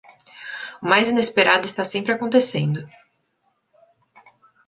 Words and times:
O 0.81 0.85
mais 0.91 1.07
inesperado 1.13 1.65
está 1.67 1.83
sempre 1.85 2.11
acontecendo. 2.11 2.79